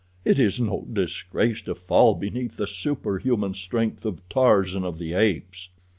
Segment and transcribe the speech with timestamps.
[0.25, 5.69] It is no disgrace to fall beneath the superhuman strength of Tarzan of the Apes."